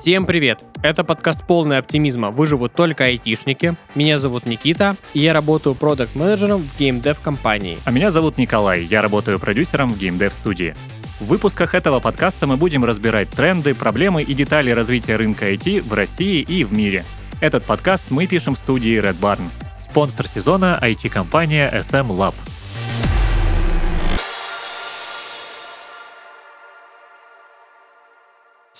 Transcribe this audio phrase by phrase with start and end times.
[0.00, 0.64] Всем привет!
[0.82, 3.76] Это подкаст полный оптимизма «Выживут только айтишники».
[3.94, 7.76] Меня зовут Никита, и я работаю продакт-менеджером в геймдев компании.
[7.84, 10.74] А меня зовут Николай, я работаю продюсером в геймдев студии.
[11.20, 15.92] В выпусках этого подкаста мы будем разбирать тренды, проблемы и детали развития рынка IT в
[15.92, 17.04] России и в мире.
[17.42, 19.50] Этот подкаст мы пишем в студии Red Barn.
[19.84, 22.34] Спонсор сезона IT-компания SM Lab–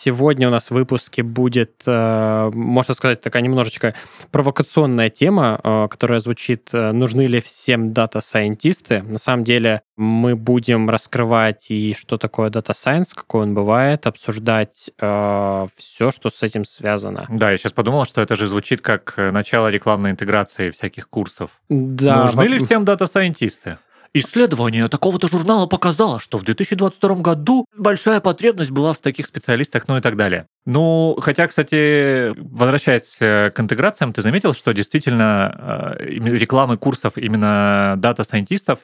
[0.03, 3.95] Сегодня у нас в выпуске будет, э, можно сказать, такая немножечко
[4.31, 9.03] провокационная тема, э, которая звучит э, «Нужны ли всем дата-сайентисты?».
[9.03, 14.91] На самом деле мы будем раскрывать и что такое data science, какой он бывает, обсуждать
[14.97, 17.27] все, что с этим связано.
[17.29, 21.51] Да, я сейчас подумал, что это же звучит как начало рекламной интеграции всяких курсов.
[21.69, 22.25] Да.
[22.25, 23.77] Нужны ли всем дата-сайентисты?
[24.13, 29.99] Исследование такого-то журнала показало, что в 2022 году большая потребность была в таких специалистах, ну
[29.99, 30.47] и так далее.
[30.67, 37.95] Ну, хотя, кстати, возвращаясь э, к интеграциям, ты заметил, что действительно э, рекламы курсов именно
[37.99, 38.81] дата-сайентистов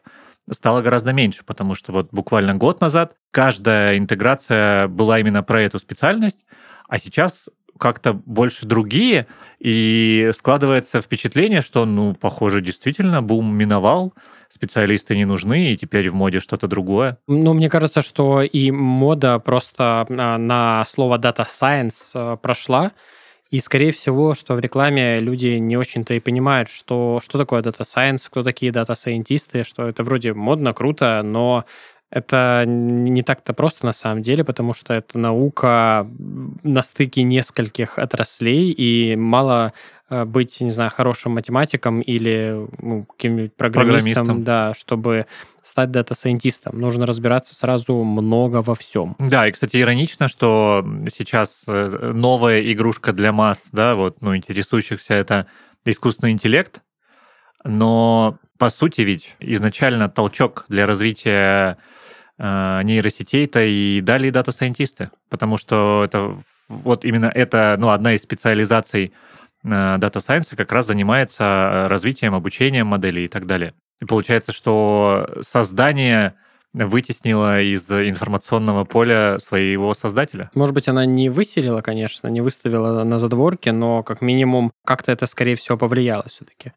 [0.48, 5.80] стало гораздо меньше, потому что вот буквально год назад каждая интеграция была именно про эту
[5.80, 6.44] специальность,
[6.88, 9.26] а сейчас как-то больше другие,
[9.58, 14.14] и складывается впечатление, что, ну, похоже, действительно бум миновал,
[14.48, 17.18] специалисты не нужны, и теперь в моде что-то другое.
[17.26, 22.92] Ну, мне кажется, что и мода просто а, на слово data science а, прошла,
[23.50, 27.82] и, скорее всего, что в рекламе люди не очень-то и понимают, что, что такое data
[27.82, 31.64] science, кто такие дата-сайентисты, что это вроде модно, круто, но
[32.10, 36.08] это не так-то просто на самом деле, потому что это наука
[36.62, 39.72] на стыке нескольких отраслей, и мало
[40.08, 45.26] э, быть, не знаю, хорошим математиком или ну, каким-нибудь программистом, программистом, да, чтобы
[45.64, 46.78] стать дата-сайентистом.
[46.78, 49.16] Нужно разбираться сразу много во всем.
[49.18, 55.14] Да, и, кстати, иронично, что сейчас э, новая игрушка для масс, да, вот, ну, интересующихся,
[55.14, 55.48] это
[55.84, 56.82] искусственный интеллект,
[57.64, 61.78] но, по сути, ведь изначально толчок для развития
[62.38, 66.36] э, нейросетей-то и дали дата-сайентисты, потому что это
[66.68, 69.12] вот именно это, ну, одна из специализаций
[69.62, 73.74] дата э, Science как раз занимается э, развитием, обучением моделей и так далее.
[74.00, 76.34] И получается, что создание
[76.72, 80.50] вытеснила из информационного поля своего создателя.
[80.54, 85.26] Может быть, она не выселила, конечно, не выставила на задворке, но как минимум как-то это,
[85.26, 86.72] скорее всего, повлияло все-таки.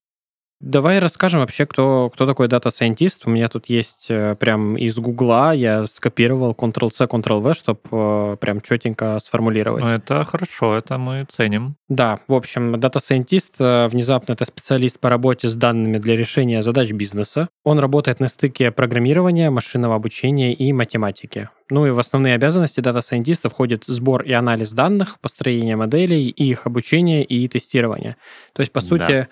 [0.60, 3.26] Давай расскажем вообще, кто, кто такой дата-сайентист.
[3.26, 9.18] У меня тут есть э, прям из Гугла, я скопировал Ctrl-C, Ctrl-V, чтобы прям четенько
[9.22, 9.86] сформулировать.
[9.86, 11.76] Ну, это хорошо, это мы ценим.
[11.88, 16.92] Да, в общем, дата-сайентист э, внезапно это специалист по работе с данными для решения задач
[16.92, 17.48] бизнеса.
[17.64, 21.48] Он работает на стыке программирования, машинного обучения и математики.
[21.70, 27.24] Ну и в основные обязанности дата-сайентиста входит сбор и анализ данных, построение моделей, их обучение
[27.24, 28.18] и тестирование.
[28.52, 29.28] То есть, по сути, да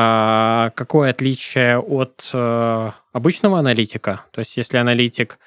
[0.00, 4.20] а какое отличие от э, обычного аналитика?
[4.30, 5.40] То есть, если аналитик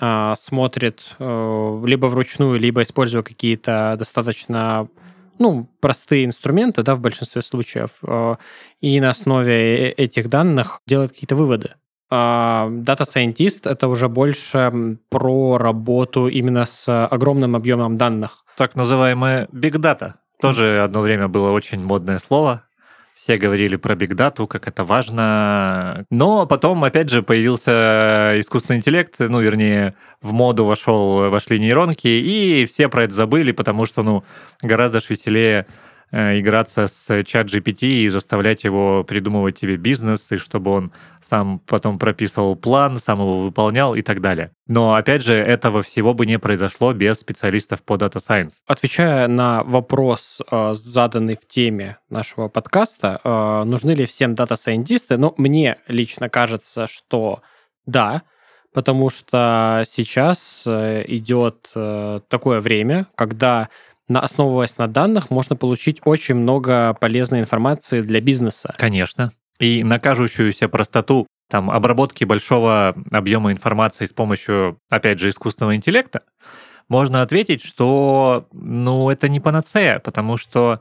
[0.00, 4.86] э, смотрит э, либо вручную, либо используя какие-то достаточно
[5.40, 8.36] ну, простые инструменты, да, в большинстве случаев, э,
[8.80, 11.74] и на основе этих данных делает какие-то выводы.
[12.08, 18.44] А Scientist— это уже больше про работу именно с огромным объемом данных.
[18.56, 20.12] Так называемая Big Data.
[20.40, 22.65] Тоже одно время было очень модное слово.
[23.16, 26.04] Все говорили про бигдату, как это важно.
[26.10, 32.66] Но потом, опять же, появился искусственный интеллект, ну, вернее, в моду вошел, вошли нейронки, и
[32.66, 34.22] все про это забыли, потому что, ну,
[34.60, 35.66] гораздо ж веселее
[36.12, 41.98] играться с чат GPT и заставлять его придумывать тебе бизнес, и чтобы он сам потом
[41.98, 44.52] прописывал план, сам его выполнял и так далее.
[44.68, 48.52] Но, опять же, этого всего бы не произошло без специалистов по Data Science.
[48.66, 55.34] Отвечая на вопрос, э, заданный в теме нашего подкаста, э, нужны ли всем дата-сайентисты, ну,
[55.36, 57.42] мне лично кажется, что
[57.86, 58.22] да,
[58.72, 61.70] потому что сейчас идет
[62.28, 63.70] такое время, когда
[64.08, 68.72] на, основываясь на данных, можно получить очень много полезной информации для бизнеса.
[68.76, 69.32] Конечно.
[69.58, 76.22] И на кажущуюся простоту там, обработки большого объема информации с помощью, опять же, искусственного интеллекта,
[76.88, 80.80] можно ответить, что ну, это не панацея, потому что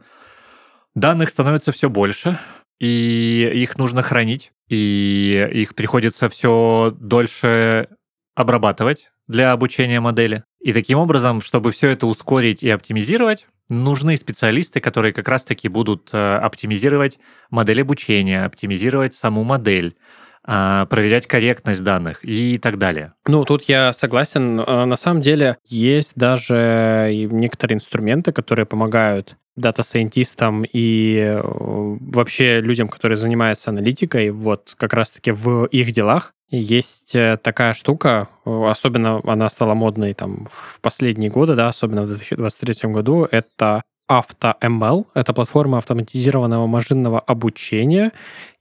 [0.93, 2.39] данных становится все больше,
[2.79, 7.89] и их нужно хранить, и их приходится все дольше
[8.35, 10.43] обрабатывать для обучения модели.
[10.65, 16.09] И таким образом, чтобы все это ускорить и оптимизировать, нужны специалисты, которые как раз-таки будут
[16.11, 17.19] э, оптимизировать
[17.51, 19.95] модель обучения, оптимизировать саму модель,
[20.43, 23.13] а, проверять корректность данных и так далее.
[23.27, 24.59] Ну, тут я согласен.
[24.65, 32.89] А, на самом деле есть даже некоторые инструменты, которые помогают дата-сайентистам и э, вообще людям,
[32.89, 36.33] которые занимаются аналитикой, вот как раз-таки в их делах.
[36.49, 42.07] Есть э, такая штука, особенно она стала модной там в последние годы, да, особенно в
[42.07, 45.07] 2023 году, это AutoML.
[45.13, 48.11] Это платформа автоматизированного машинного обучения,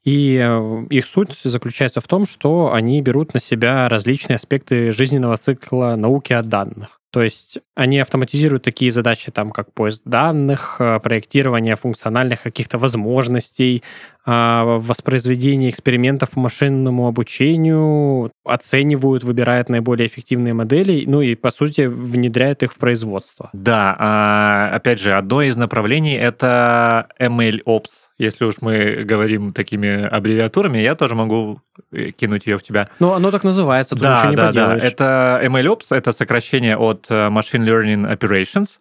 [0.05, 5.37] и э, их суть заключается в том, что они берут на себя различные аспекты жизненного
[5.37, 7.01] цикла науки о данных.
[7.15, 13.85] То есть они автоматизируют такие задачи, там, как поиск данных, э, проектирование функциональных каких-то возможностей,
[14.27, 21.83] а, воспроизведение экспериментов по машинному обучению, оценивают, выбирают наиболее эффективные модели, ну и, по сути,
[21.83, 23.51] внедряют их в производство.
[23.53, 30.79] Да, а, опять же, одно из направлений— это MLOps, если уж мы говорим такими аббревиатурами,
[30.79, 32.89] я тоже могу э, кинуть ее в тебя.
[33.01, 34.83] Ну, оно так называется, тут да, ничего не да, поделаешь.
[34.83, 38.79] Да, это MLOps, это сокращение от э, Machine Learning Operations,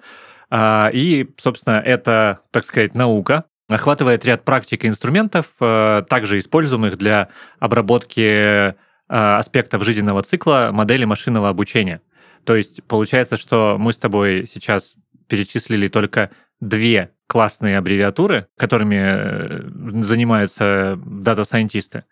[0.49, 6.97] а, и, собственно, это, так сказать, наука, охватывает ряд практик и инструментов, э, также используемых
[6.97, 8.75] для обработки
[9.09, 12.01] аспектов жизненного цикла модели машинного обучения.
[12.45, 14.95] То есть получается, что мы с тобой сейчас
[15.27, 16.31] перечислили только
[16.61, 22.03] две классные аббревиатуры, которыми э, занимаются дата-сайентисты.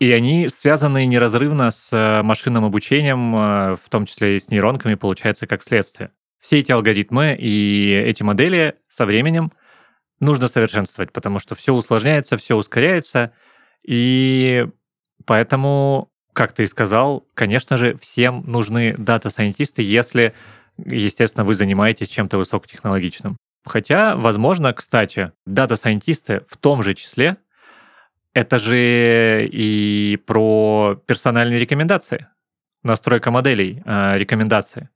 [0.00, 4.96] И они связаны неразрывно с э, машинным обучением, э, в том числе и с нейронками,
[4.96, 6.10] получается, как следствие.
[6.40, 9.52] Все эти алгоритмы и эти модели со временем
[10.18, 13.30] нужно совершенствовать, потому что все усложняется, все ускоряется,
[13.86, 14.66] и
[15.24, 20.34] поэтому, как ты и сказал, конечно же, всем нужны дата-сайентисты, если,
[20.84, 23.36] естественно, вы занимаетесь чем-то высокотехнологичным.
[23.68, 27.36] Хотя, возможно, кстати, дата-сайентисты в том же числе,
[28.34, 32.28] это же и про персональные рекомендации,
[32.82, 34.88] настройка моделей, э, рекомендации.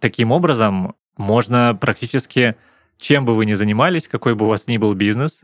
[0.00, 2.56] Таким образом, можно практически,
[2.98, 5.40] чем бы вы ни занимались, какой бы у вас ни был бизнес,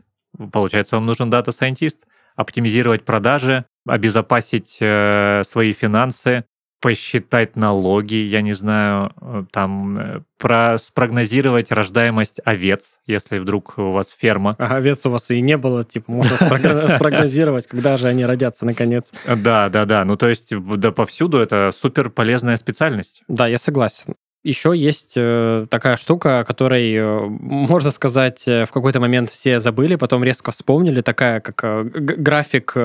[0.51, 6.45] получается, вам нужен дата-сайентист, оптимизировать продажи, обезопасить э, свои финансы,
[6.85, 13.91] посчитать налоги, я не знаю, э, там э, про спрогнозировать рождаемость овец, если вдруг у
[13.91, 14.55] вас ферма.
[14.59, 16.37] А овец у вас и не было, типа, можно
[16.87, 19.11] спрогнозировать, когда же они родятся наконец.
[19.25, 20.05] Да, да, да.
[20.05, 23.23] Ну, то есть, да, повсюду это супер полезная специальность.
[23.27, 24.13] Да, я согласен.
[24.45, 29.57] Еще есть э, такая штука, о которой, э, можно сказать, э, в какой-то момент все
[29.57, 32.75] забыли, потом резко вспомнили, такая как график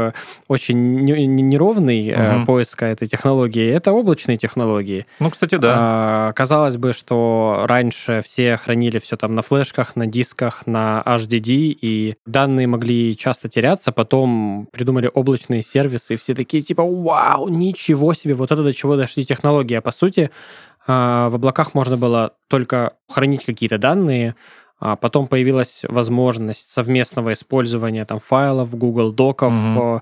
[0.48, 2.46] очень неровный угу.
[2.46, 3.68] поиска этой технологии.
[3.70, 5.04] Это облачные технологии.
[5.18, 5.74] Ну, кстати, да.
[5.76, 11.76] А, казалось бы, что раньше все хранили все там на флешках, на дисках, на HDD,
[11.78, 18.14] и данные могли часто теряться, потом придумали облачные сервисы, и все такие типа, вау, ничего
[18.14, 19.74] себе, вот это до чего дошли технологии.
[19.74, 20.30] А по сути,
[20.86, 24.34] в облаках можно было только хранить какие-то данные,
[24.78, 29.52] а потом появилась возможность совместного использования там файлов, Google Доков.
[29.52, 30.00] Mm-hmm.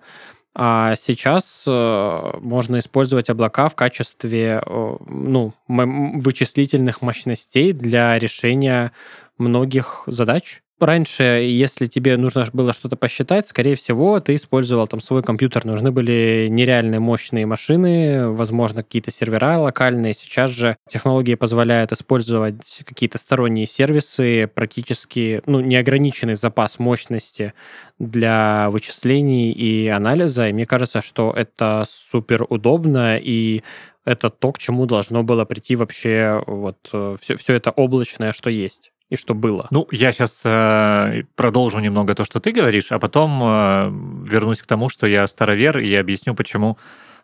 [0.61, 8.91] А сейчас э, можно использовать облака в качестве ну, вычислительных мощностей для решения
[9.37, 10.63] многих задач.
[10.81, 15.65] Раньше, если тебе нужно было что-то посчитать, скорее всего, ты использовал там свой компьютер.
[15.65, 20.15] Нужны были нереальные мощные машины, возможно, какие-то сервера локальные.
[20.15, 27.55] Сейчас же технологии позволяют использовать какие-то сторонние сервисы, практически ну, неограниченный запас мощности
[27.99, 30.49] для вычислений и анализа.
[30.49, 33.63] И мне кажется, что это супер удобно и
[34.05, 38.49] это то, к чему должно было прийти вообще вот все, э, все это облачное, что
[38.49, 39.69] есть и что было.
[39.70, 44.67] Ну, я сейчас э, продолжу немного то, что ты говоришь, а потом э, вернусь к
[44.67, 46.79] тому, что я старовер, и объясню, почему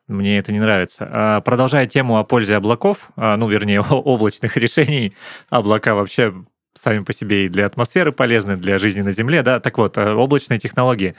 [0.06, 1.08] мне это не нравится.
[1.10, 5.14] А, продолжая тему о пользе облаков, а, ну, вернее, облачных решений,
[5.50, 6.34] облака вообще
[6.74, 10.12] сами по себе и для атмосферы полезны, для жизни на Земле, да, так вот, э,
[10.12, 11.14] облачные технологии.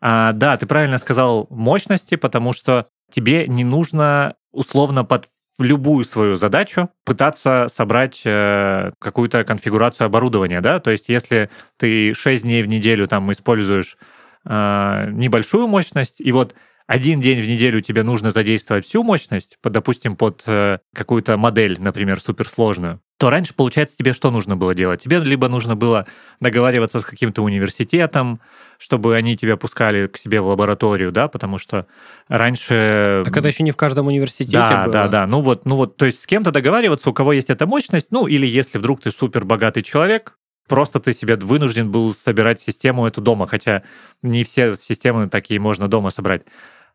[0.00, 6.36] А, да, ты правильно сказал мощности, потому что тебе не нужно условно под любую свою
[6.36, 12.66] задачу пытаться собрать э, какую-то конфигурацию оборудования, да, то есть если ты 6 дней в
[12.66, 13.96] неделю там используешь
[14.44, 16.54] э, небольшую мощность, и вот
[16.86, 21.76] один день в неделю тебе нужно задействовать всю мощность, под, допустим, под э, какую-то модель,
[21.80, 25.02] например, суперсложную, то раньше, получается, тебе что нужно было делать?
[25.02, 26.06] Тебе либо нужно было
[26.40, 28.40] договариваться с каким-то университетом,
[28.78, 31.86] чтобы они тебя пускали к себе в лабораторию, да, потому что
[32.28, 33.22] раньше...
[33.24, 34.92] Так это еще не в каждом университете да, было.
[34.92, 37.66] Да, да, ну вот, ну вот, то есть с кем-то договариваться, у кого есть эта
[37.66, 40.36] мощность, ну или если вдруг ты супер богатый человек,
[40.68, 43.82] просто ты себе вынужден был собирать систему эту дома, хотя
[44.22, 46.42] не все системы такие можно дома собрать.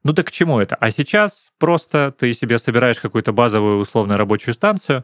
[0.03, 0.75] Ну так к чему это?
[0.75, 5.03] А сейчас просто ты себе собираешь какую-то базовую условно рабочую станцию,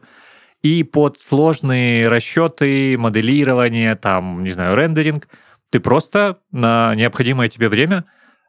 [0.62, 5.28] и под сложные расчеты, моделирование, там, не знаю, рендеринг,
[5.70, 8.04] ты просто на необходимое тебе время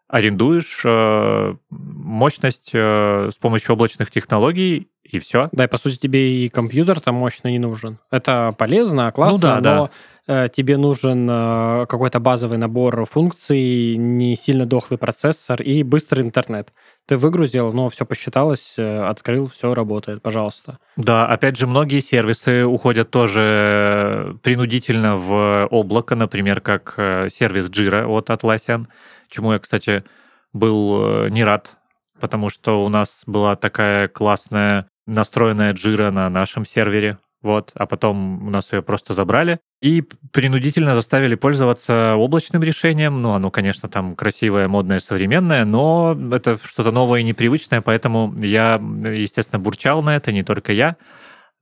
[0.07, 5.49] арендуешь э, мощность э, с помощью облачных технологий, и все.
[5.51, 7.99] Да, и по сути тебе и компьютер там мощно не нужен.
[8.11, 9.91] Это полезно, классно, ну, да, но да.
[10.27, 16.73] Э, тебе нужен э, какой-то базовый набор функций, не сильно дохлый процессор и быстрый интернет.
[17.05, 20.79] Ты выгрузил, но все посчиталось, э, открыл, все работает, пожалуйста.
[20.97, 26.95] Да, опять же, многие сервисы уходят тоже принудительно в облако, например, как
[27.31, 28.87] сервис Jira от Atlassian,
[29.29, 30.03] чему я, кстати,
[30.51, 31.77] был не рад,
[32.19, 37.17] потому что у нас была такая классная настроенная Jira на нашем сервере,
[37.47, 43.21] вот, а потом у нас ее просто забрали и принудительно заставили пользоваться облачным решением.
[43.21, 48.75] Ну, оно, конечно, там красивое, модное, современное, но это что-то новое и непривычное, поэтому я,
[48.75, 50.97] естественно, бурчал на это, не только я.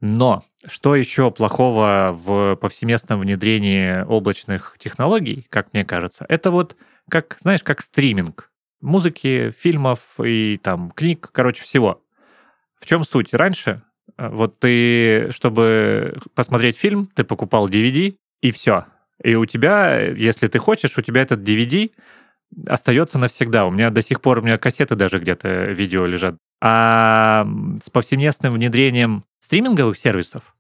[0.02, 6.76] Но что еще плохого в повсеместном внедрении облачных технологий, как мне кажется, это вот
[7.10, 8.52] как, знаешь, как стриминг
[8.82, 12.02] музыки, фильмов и там книг, короче, всего.
[12.80, 13.34] В чем суть?
[13.34, 13.84] Раньше
[14.18, 18.86] вот ты, чтобы посмотреть фильм, ты покупал DVD, и все.
[19.24, 21.92] И у тебя, если ты хочешь, у тебя этот DVD
[22.68, 23.66] остается навсегда.
[23.66, 26.36] У меня до сих пор, у меня кассеты даже где-то видео лежат.
[26.62, 27.48] А
[27.84, 30.56] с повсеместным внедрением стриминговых сервисов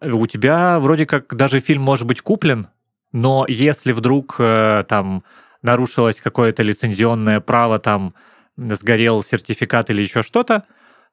[0.00, 2.68] у тебя вроде как даже фильм может быть куплен,
[3.12, 5.24] но если вдруг э, там
[5.62, 8.14] нарушилось какое-то лицензионное право, там
[8.56, 10.64] сгорел сертификат или еще что-то,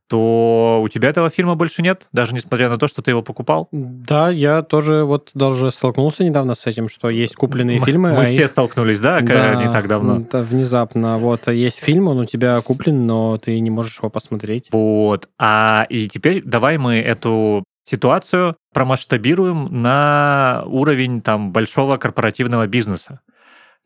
[0.07, 3.67] то у тебя этого фильма больше нет, даже несмотря на то, что ты его покупал?
[3.71, 8.13] Да, я тоже вот даже столкнулся недавно с этим, что есть купленные мы, фильмы.
[8.13, 8.49] Мы а все их...
[8.49, 10.25] столкнулись, да, да, не так давно?
[10.31, 11.17] Да, внезапно.
[11.17, 14.69] Вот, есть фильм, он у тебя куплен, но ты не можешь его посмотреть.
[14.71, 23.21] Вот, а и теперь давай мы эту ситуацию промасштабируем на уровень там большого корпоративного бизнеса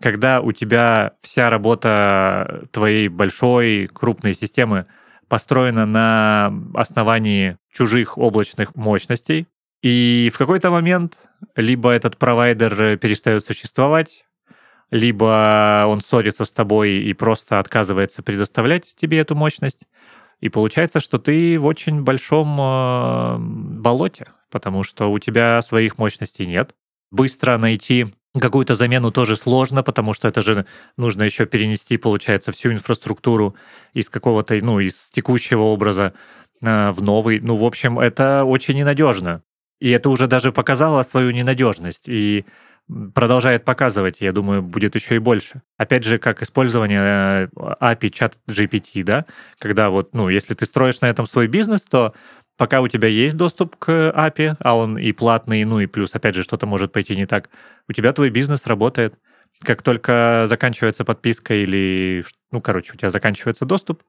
[0.02, 4.88] когда у тебя вся работа твоей большой крупной системы
[5.32, 9.48] построена на основании чужих облачных мощностей,
[9.82, 14.26] и в какой-то момент либо этот провайдер перестает существовать,
[14.92, 19.88] либо он ссорится с тобой и просто отказывается предоставлять тебе эту мощность.
[20.42, 23.38] И получается, что ты в очень большом э,
[23.80, 26.76] болоте, потому что у тебя своих мощностей нет.
[27.10, 28.08] Быстро найти
[28.40, 33.56] Какую-то замену тоже сложно, потому что это же нужно еще перенести, получается, всю инфраструктуру
[33.94, 36.14] из какого-то, ну, из текущего образа
[36.62, 37.42] э, в новый.
[37.42, 39.44] Ну, в общем, это очень ненадежно.
[39.82, 42.08] И это уже даже показало свою ненадежность.
[42.08, 42.46] И
[43.14, 45.62] продолжает показывать, я думаю, будет еще и больше.
[45.78, 47.48] Опять же, как использование э,
[47.82, 49.26] API чат GPT, да,
[49.60, 52.14] когда вот, ну, если ты строишь на этом свой бизнес, то
[52.62, 56.36] пока у тебя есть доступ к API, а он и платный, ну и плюс, опять
[56.36, 57.50] же, что-то может пойти не так,
[57.90, 59.16] у тебя твой бизнес работает.
[59.64, 64.04] Как только заканчивается подписка или, ну, короче, у тебя заканчивается доступ,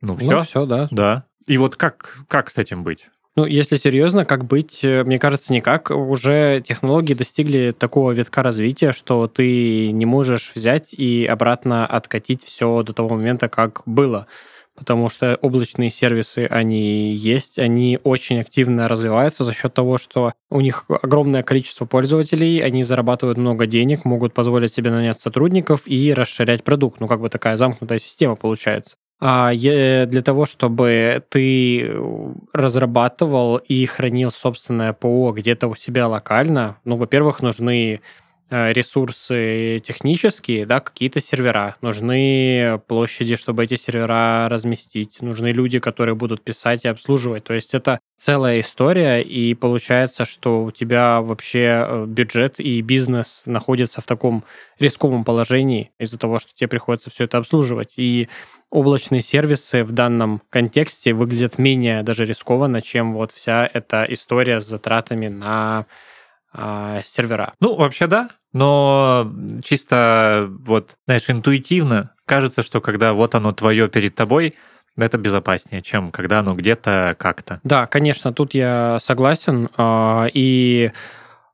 [0.00, 0.32] ну, все.
[0.32, 0.88] Ну, все, да.
[0.90, 1.26] Да.
[1.46, 3.08] И вот как, как с этим быть?
[3.36, 5.92] Ну, если серьезно, как быть, э, мне кажется, никак.
[5.92, 12.82] Уже технологии достигли такого витка развития, что ты не можешь взять и обратно откатить все
[12.82, 14.26] до того момента, как было
[14.76, 20.60] потому что облачные сервисы, они есть, они очень активно развиваются за счет того, что у
[20.60, 26.64] них огромное количество пользователей, они зарабатывают много денег, могут позволить себе нанять сотрудников и расширять
[26.64, 27.00] продукт.
[27.00, 28.96] Ну, как бы такая замкнутая система получается.
[29.24, 31.94] А для того, чтобы ты
[32.52, 38.21] разрабатывал и хранил собственное ПО где-то у себя локально, ну, во-первых, нужны Э,
[38.52, 41.76] ресурсы технические, да, какие-то сервера.
[41.80, 45.22] Нужны площади, чтобы эти сервера разместить.
[45.22, 47.44] Нужны люди, которые будут писать и обслуживать.
[47.44, 53.44] То есть это целая история, и получается, что у тебя вообще э, бюджет и бизнес
[53.46, 54.44] находятся в таком
[54.78, 57.94] рисковом положении из-за того, что тебе приходится все это обслуживать.
[57.96, 58.28] И
[58.70, 64.66] облачные сервисы в данном контексте выглядят менее даже рискованно, чем вот вся эта история с
[64.66, 65.86] затратами на
[66.52, 67.54] а, сервера.
[67.60, 69.32] Ну, вообще да, но
[69.62, 74.54] чисто вот, знаешь, интуитивно кажется, что когда вот оно твое перед тобой,
[74.96, 77.60] это безопаснее, чем когда оно где-то как-то.
[77.64, 79.68] Да, конечно, тут я согласен.
[79.76, 80.92] А, и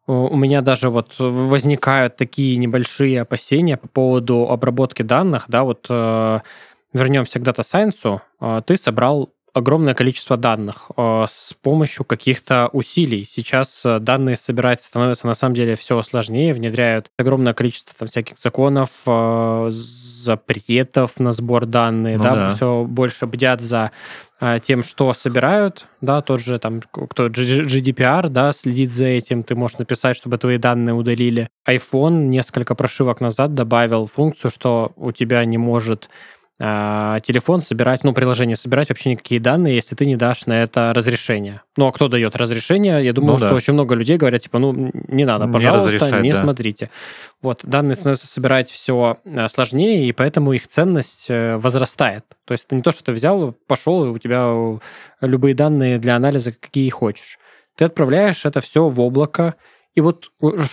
[0.06, 5.44] у меня даже вот возникают такие небольшие опасения по поводу обработки данных.
[5.48, 6.40] Да, вот э,
[6.92, 8.20] вернемся к Science.
[8.40, 13.24] А, ты собрал огромное количество данных э, с помощью каких-то усилий.
[13.28, 18.38] Сейчас э, данные собирать становятся на самом деле все сложнее, внедряют огромное количество там, всяких
[18.38, 23.92] законов, э, запретов на сбор данных, ну, да, да, все больше бдят за
[24.62, 29.78] тем, что собирают, да, тот же там, кто GDPR, да, следит за этим, ты можешь
[29.78, 31.48] написать, чтобы твои данные удалили.
[31.68, 36.08] iPhone несколько прошивок назад добавил функцию, что у тебя не может
[36.60, 40.92] а, телефон собирать, ну, приложение собирать вообще никакие данные, если ты не дашь на это
[40.92, 41.62] разрешение.
[41.76, 43.04] Ну, а кто дает разрешение?
[43.04, 43.54] Я думаю, ну, что да.
[43.54, 46.42] очень много людей говорят, типа, ну, не надо, пожалуйста, не, не да.
[46.42, 46.90] смотрите.
[47.42, 52.24] Вот, данные становятся собирать все а, сложнее, и поэтому их ценность э, возрастает.
[52.44, 54.52] То есть это не то, что ты взял, пошел, и у тебя
[55.20, 57.38] любые данные для анализа, какие хочешь.
[57.76, 59.54] Ты отправляешь это все в облако,
[59.98, 60.30] и вот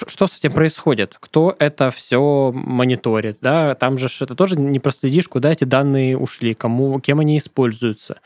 [0.08, 1.18] что с этим происходит?
[1.20, 3.40] Кто это все мониторит?
[3.42, 3.74] Да?
[3.74, 8.18] Там же это тоже не проследишь, куда эти данные ушли, кому, кем они используются.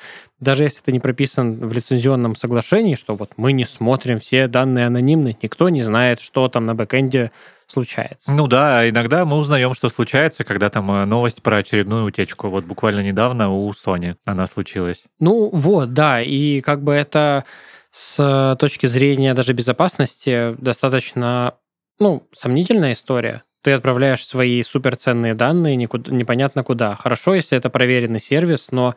[0.41, 4.87] Даже если это не прописан в лицензионном соглашении, что вот мы не смотрим все данные
[4.87, 7.31] анонимны, никто не знает, что там на бэкэнде
[7.67, 8.33] случается.
[8.33, 12.49] Ну да, иногда мы узнаем, что случается, когда там э, новость про очередную утечку.
[12.49, 15.05] Вот буквально недавно у Sony она случилась.
[15.21, 17.45] Ну вот, да, и как бы это
[17.91, 21.55] с точки зрения даже безопасности достаточно,
[21.99, 23.43] ну, сомнительная история.
[23.61, 26.95] Ты отправляешь свои суперценные данные никуда, непонятно куда.
[26.95, 28.95] Хорошо, если это проверенный сервис, но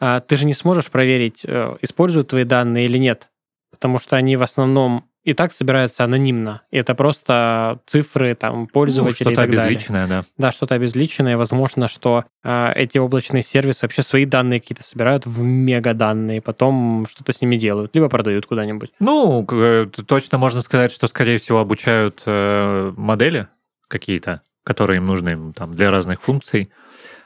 [0.00, 3.30] а, ты же не сможешь проверить, э, используют твои данные или нет,
[3.70, 6.62] потому что они в основном и так собираются анонимно.
[6.70, 10.24] И это просто цифры там пользователей ну, что-то обезличенное, далее.
[10.38, 10.48] да.
[10.48, 11.36] Да, что-то обезличенное.
[11.36, 17.32] Возможно, что э, эти облачные сервисы вообще свои данные какие-то собирают в мегаданные, потом что-то
[17.32, 18.90] с ними делают, либо продают куда-нибудь.
[18.98, 23.48] Ну, э, точно можно сказать, что, скорее всего, обучают э, модели
[23.86, 26.70] какие-то, которые им нужны там, для разных функций.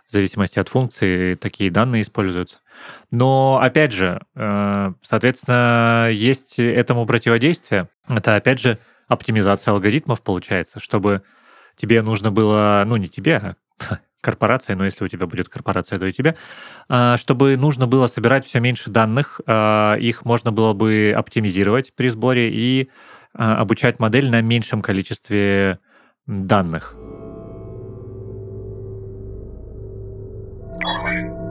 [0.08, 2.60] В зависимости от функции такие данные используются.
[3.10, 7.88] Но, опять же, э, соответственно, есть этому противодействие.
[8.08, 11.22] Это, опять же, оптимизация алгоритмов получается, чтобы
[11.76, 16.06] тебе нужно было, ну, не тебе, а корпорация, но если у тебя будет корпорация, то
[16.06, 16.36] и тебе,
[16.88, 22.08] а, чтобы нужно было собирать все меньше данных, а, их можно было бы оптимизировать при
[22.08, 22.90] сборе и
[23.34, 25.78] обучать модель на меньшем количестве
[26.26, 26.96] данных.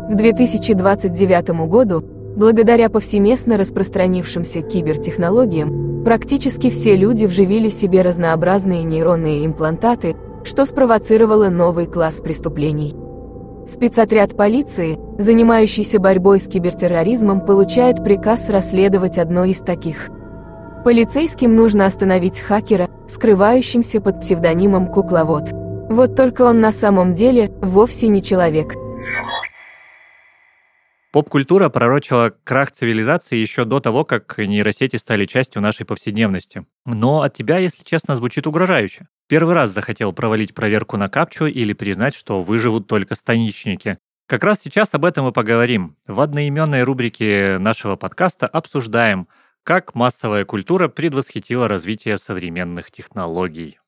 [0.08, 2.04] К 2029 году,
[2.36, 11.88] благодаря повсеместно распространившимся кибертехнологиям, практически все люди вживили себе разнообразные нейронные имплантаты, что спровоцировало новый
[11.88, 12.94] класс преступлений.
[13.68, 20.12] Спецотряд полиции, занимающийся борьбой с кибертерроризмом, получает приказ расследовать одно из таких.
[20.84, 25.50] Полицейским нужно остановить хакера, скрывающимся под псевдонимом «Кукловод».
[25.90, 28.76] Вот только он на самом деле вовсе не человек–
[31.16, 36.66] Поп-культура пророчила крах цивилизации еще до того, как нейросети стали частью нашей повседневности.
[36.86, 39.08] Но от тебя, если честно, звучит угрожающе.
[39.30, 43.98] Первый раз захотел провалить проверку на капчу или признать, что выживут только станичники.
[44.28, 45.96] Как раз сейчас об этом и поговорим.
[46.06, 49.30] В одноименной рубрике нашего подкаста обсуждаем,
[49.64, 53.80] как массовая культура предвосхитила развитие современных технологий.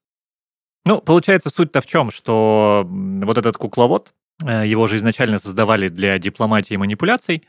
[0.86, 6.73] Ну, получается, суть-то в чем, что вот этот кукловод, его же изначально создавали для дипломатии
[6.73, 7.43] и манипуляций,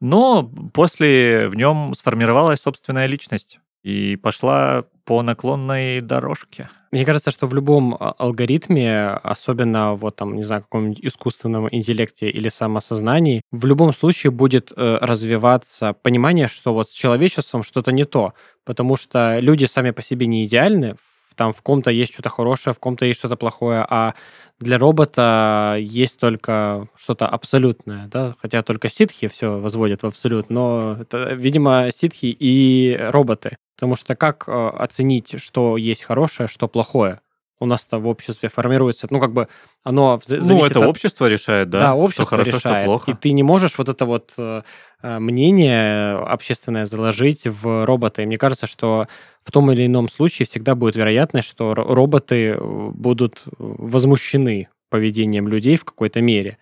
[0.00, 6.68] но после в нем сформировалась собственная личность и пошла по наклонной дорожке.
[6.92, 12.28] Мне кажется, что в любом а, алгоритме, особенно вот там, не знаю, каком-нибудь искусственном интеллекте
[12.28, 18.04] или самосознании, в любом случае будет э, развиваться понимание, что вот с человечеством что-то не
[18.04, 20.96] то, потому что люди сами по себе не идеальны,
[21.38, 24.14] там в ком-то есть что-то хорошее, в ком-то есть что-то плохое, а
[24.58, 30.98] для робота есть только что-то абсолютное, да, хотя только ситхи все возводят в абсолют, но
[31.00, 37.20] это, видимо, ситхи и роботы, потому что как э, оценить, что есть хорошее, что плохое?
[37.60, 39.48] У нас-то в обществе формируется, ну, как бы
[39.82, 40.86] оно Ну, это от...
[40.86, 41.78] общество решает, да?
[41.78, 42.82] Да, общество что хорошо, решает.
[42.82, 43.10] Что плохо.
[43.10, 44.62] И ты не можешь вот это вот э,
[45.02, 48.22] э, мнение общественное заложить в робота.
[48.22, 49.08] И мне кажется, что
[49.42, 55.76] в том или ином случае всегда будет вероятность, что роботы э, будут возмущены поведением людей
[55.76, 56.58] в какой-то мере.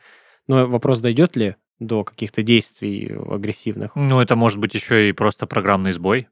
[0.49, 3.95] Но вопрос, дойдет ли до каких-то действий агрессивных?
[3.97, 6.29] Ну, это может быть еще и просто программный сбой.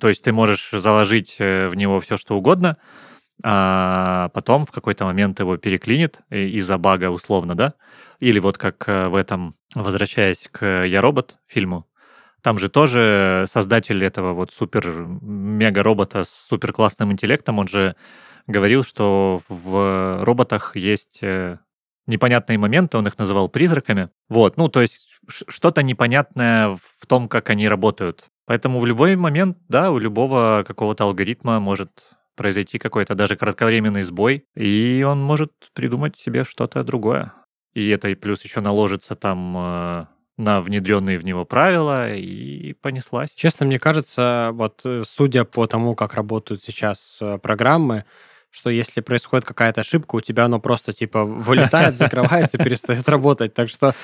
[0.00, 2.78] То есть ты можешь заложить в него все, что угодно,
[3.42, 7.74] а потом в какой-то момент его переклинит из-за бага условно, да?
[8.20, 11.86] Или вот как э, в этом, возвращаясь к «Я робот» фильму,
[12.42, 17.96] там же тоже создатель этого вот супер-мега-робота с супер классным интеллектом, он же
[18.46, 21.58] говорил, что в роботах есть э,
[22.06, 24.10] непонятные моменты, он их называл призраками.
[24.28, 28.26] Вот, ну, то есть что-то непонятное в том, как они работают.
[28.46, 34.46] Поэтому в любой момент, да, у любого какого-то алгоритма может произойти какой-то даже кратковременный сбой,
[34.56, 37.32] и он может придумать себе что-то другое.
[37.74, 43.30] И это и плюс еще наложится там э, на внедренные в него правила, и понеслась.
[43.34, 48.04] Честно, мне кажется, вот э, судя по тому, как работают сейчас э, программы,
[48.54, 53.52] что если происходит какая-то ошибка, у тебя оно просто типа вылетает, закрывается, перестает работать.
[53.52, 53.94] Так что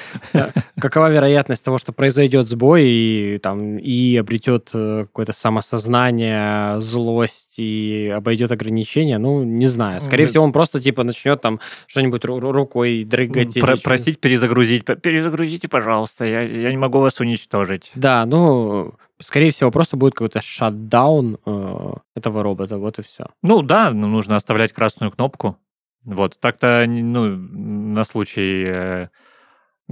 [0.78, 8.12] какова вероятность того, что произойдет сбой и там и обретет э, какое-то самосознание, злость и
[8.14, 9.18] обойдет ограничения?
[9.18, 10.00] Ну, не знаю.
[10.00, 13.54] Скорее всего, он просто типа начнет там что-нибудь рукой дрыгать.
[13.60, 14.84] Про- просить перезагрузить.
[14.84, 17.92] Перезагрузите, пожалуйста, я, я не могу вас уничтожить.
[17.94, 23.26] Да, ну, Скорее всего, просто будет какой-то шатдаун э, этого робота, вот и все.
[23.42, 25.58] Ну да, нужно оставлять красную кнопку.
[26.04, 29.08] Вот, так-то, ну, на случай э,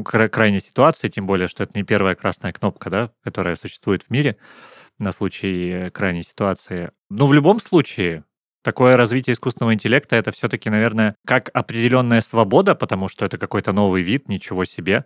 [0.03, 4.39] крайней ситуации, тем более, что это не первая красная кнопка, да, которая существует в мире
[4.99, 6.91] на случай э, крайней ситуации.
[7.11, 8.25] Но в любом случае,
[8.63, 14.03] такое развитие искусственного интеллекта это все-таки, наверное, как определенная свобода, потому что это какой-то новый
[14.03, 15.05] вид, ничего себе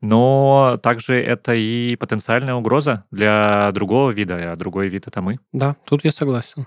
[0.00, 5.38] но также это и потенциальная угроза для другого вида, а другой вид— это мы.
[5.52, 6.66] Да, тут я согласен.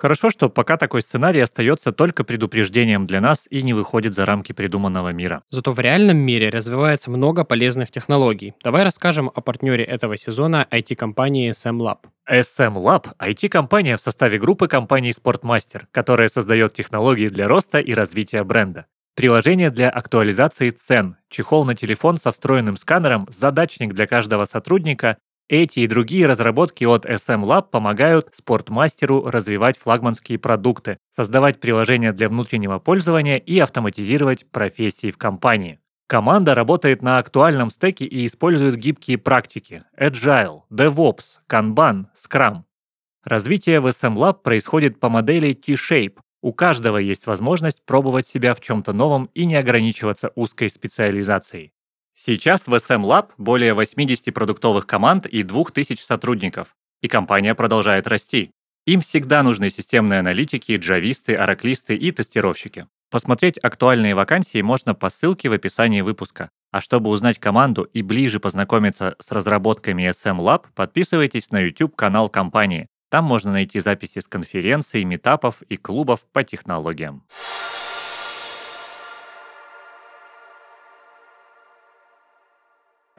[0.00, 4.52] Хорошо, что пока такой сценарий остается только предупреждением для нас и не выходит за рамки
[4.52, 5.42] придуманного мира.
[5.50, 8.54] Зато в реальном мире развивается много полезных технологий.
[8.64, 11.98] Давай расскажем о партнере этого сезона IT-компании SM Lab.
[12.26, 18.42] SM Lab– IT-компания в составе группы компаний Sportmaster, которая создает технологии для роста и развития
[18.42, 18.86] бренда.
[19.16, 25.18] Приложение для актуализации цен, чехол на телефон со встроенным сканером, задачник для каждого сотрудника
[25.50, 32.28] эти и другие разработки от SM Lab помогают спортмастеру развивать флагманские продукты, создавать приложения для
[32.28, 35.80] внутреннего пользования и автоматизировать профессии в компании.
[36.06, 42.62] Команда работает на актуальном стеке и использует гибкие практики Agile, DevOps, Kanban, Scrum.
[43.24, 46.18] Развитие в SM Lab происходит по модели T-Shape.
[46.42, 51.72] У каждого есть возможность пробовать себя в чем-то новом и не ограничиваться узкой специализацией.
[52.14, 58.50] Сейчас в SM Lab более 80 продуктовых команд и 2000 сотрудников, и компания продолжает расти.
[58.86, 62.86] Им всегда нужны системные аналитики, джависты, ораклисты и тестировщики.
[63.10, 66.50] Посмотреть актуальные вакансии можно по ссылке в описании выпуска.
[66.70, 72.86] А чтобы узнать команду и ближе познакомиться с разработками SM Lab, подписывайтесь на YouTube-канал компании.
[73.10, 77.24] Там можно найти записи с конференций, метапов и клубов по технологиям.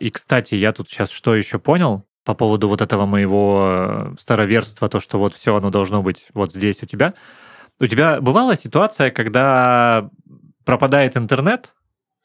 [0.02, 4.90] И, кстати, я тут сейчас что еще понял по поводу вот этого моего э, староверства,
[4.90, 7.14] то, что вот все оно должно быть вот здесь у тебя.
[7.80, 10.10] У тебя бывала ситуация, когда
[10.66, 11.74] пропадает интернет,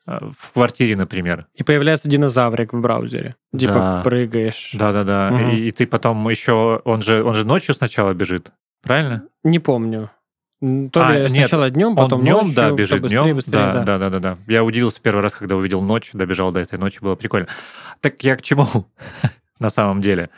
[0.06, 1.48] э, в квартире, например.
[1.54, 3.36] И появляется динозаврик в браузере.
[3.56, 4.00] Типа да.
[4.02, 4.70] прыгаешь.
[4.72, 5.30] Да-да-да.
[5.32, 5.50] Угу.
[5.50, 6.80] И, и ты потом еще...
[6.84, 9.24] Он же, он же ночью сначала бежит, правильно?
[9.44, 10.10] Не помню.
[10.60, 13.36] То а, ли нет, сначала днем, потом он днем, ночью, да, бежит быстрее, днем.
[13.36, 14.38] Быстрее, да, да, да, да, да.
[14.46, 17.46] Я удивился первый раз, когда увидел ночь, добежал до этой ночи, было прикольно.
[18.00, 18.66] Так я к чему
[19.58, 20.30] на самом деле?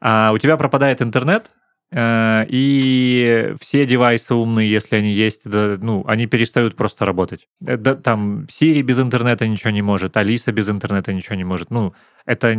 [0.00, 1.50] А, у тебя пропадает интернет,
[1.90, 7.48] э, и все девайсы умные, если они есть, да, ну, они перестают просто работать.
[7.66, 11.70] Э, да, там Siri без интернета ничего не может, Алиса без интернета ничего не может.
[11.70, 11.94] Ну,
[12.26, 12.50] это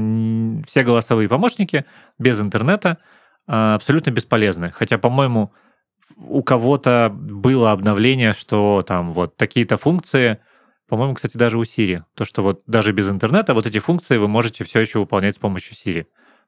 [0.67, 1.85] все голосовые помощники
[2.19, 2.97] без интернета
[3.47, 4.71] а, абсолютно бесполезны.
[4.71, 5.53] Хотя, по-моему,
[6.15, 10.39] у кого-то было обновление, что там вот такие-то функции,
[10.87, 14.27] по-моему, кстати, даже у Siri, то, что вот даже без интернета вот эти функции вы
[14.27, 16.05] можете все еще выполнять с помощью Siri.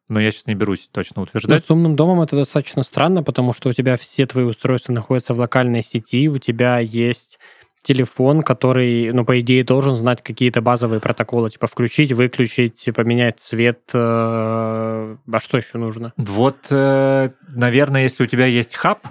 [0.10, 1.60] Но я сейчас не берусь точно утверждать.
[1.60, 5.34] Но с умным домом это достаточно странно, потому что у тебя все твои устройства находятся
[5.34, 7.40] в локальной сети, у тебя есть
[7.84, 13.80] телефон, который, ну, по идее, должен знать какие-то базовые протоколы, типа включить, выключить, поменять цвет.
[13.94, 16.14] Э, а что еще нужно?
[16.18, 19.08] Вот, э, наверное, если у тебя есть хаб,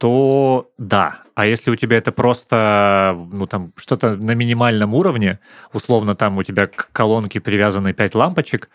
[0.00, 1.20] то да.
[1.34, 5.40] А если у тебя это просто, ну, там, что-то на минимальном уровне,
[5.74, 8.70] условно, там у тебя к колонке привязаны 5 лампочек,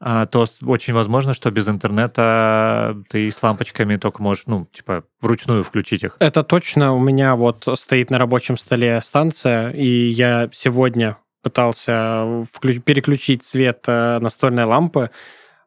[0.00, 5.64] а, то очень возможно, что без интернета ты с лампочками только можешь, ну, типа, вручную
[5.64, 6.16] включить их.
[6.18, 6.94] Это точно.
[6.94, 12.46] У меня вот стоит на рабочем столе станция, и я сегодня пытался
[12.86, 15.10] переключить цвет э, настольной лампы,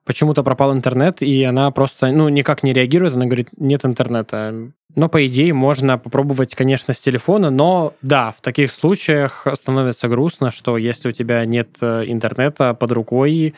[0.05, 4.71] почему-то пропал интернет, и она просто, ну, никак не реагирует, она говорит, нет интернета.
[4.95, 10.51] Но, по идее, можно попробовать, конечно, с телефона, но да, в таких случаях становится грустно,
[10.51, 13.55] что если у тебя нет э, интернета под рукой,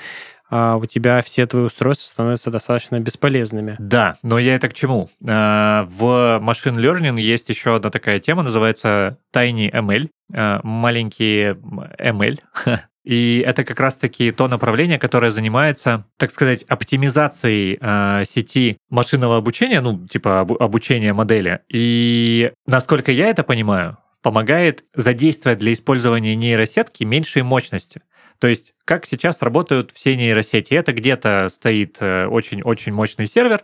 [0.49, 3.75] а у тебя все твои устройства становятся достаточно бесполезными.
[3.79, 5.09] Да, но я это к чему?
[5.27, 12.39] А, в Machine Learning есть еще одна такая тема, называется Tiny ML, а, маленькие ML.
[13.05, 19.79] И это как раз-таки то направление, которое занимается, так сказать, оптимизацией э, сети машинного обучения,
[19.79, 21.61] ну, типа об, обучения модели.
[21.69, 28.01] И насколько я это понимаю, помогает задействовать для использования нейросетки меньшей мощности.
[28.39, 30.73] То есть, как сейчас работают все нейросети?
[30.73, 33.61] Это где-то стоит э, очень-очень мощный сервер,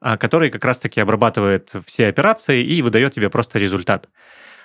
[0.00, 4.08] а, который как раз-таки обрабатывает все операции и выдает тебе просто результат.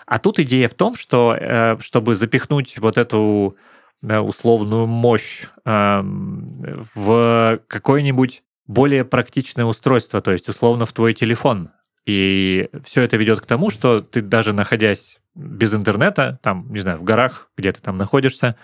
[0.05, 3.57] А тут идея в том, что э, чтобы запихнуть вот эту
[4.01, 11.71] условную мощь в какое-нибудь более практичное устройство, то есть условно в твой телефон.
[12.05, 16.99] И все это ведет к тому, что ты даже находясь без интернета, там, не знаю,
[16.99, 18.55] в горах, где ты там находишься,